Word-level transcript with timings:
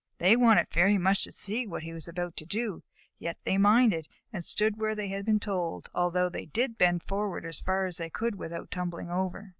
They 0.17 0.35
wanted 0.35 0.67
very 0.71 0.97
much 0.97 1.25
to 1.25 1.31
see 1.31 1.67
what 1.67 1.83
he 1.83 1.93
was 1.93 2.07
about 2.07 2.35
to 2.37 2.45
do, 2.47 2.81
yet 3.19 3.37
they 3.43 3.59
minded, 3.59 4.07
and 4.33 4.43
stood 4.43 4.79
where 4.79 4.95
they 4.95 5.09
had 5.09 5.25
been 5.25 5.39
told, 5.39 5.91
although 5.93 6.27
they 6.27 6.47
did 6.47 6.75
bend 6.79 7.03
forward 7.03 7.45
as 7.45 7.59
far 7.59 7.85
as 7.85 7.97
they 7.97 8.09
could 8.09 8.33
without 8.33 8.71
tumbling 8.71 9.11
over. 9.11 9.49